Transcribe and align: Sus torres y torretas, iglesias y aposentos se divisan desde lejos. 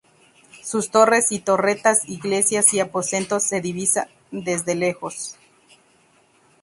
Sus 0.63 0.89
torres 0.89 1.31
y 1.31 1.37
torretas, 1.41 2.09
iglesias 2.09 2.73
y 2.73 2.79
aposentos 2.79 3.43
se 3.43 3.61
divisan 3.61 4.07
desde 4.31 4.73
lejos. 4.73 5.35